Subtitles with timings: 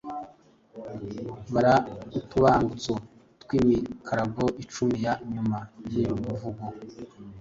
[1.53, 1.73] Bara
[2.19, 2.93] utubangutso
[3.41, 5.57] tw’imikarago icumi ya nyuma
[5.91, 6.63] y’uyu muvugo.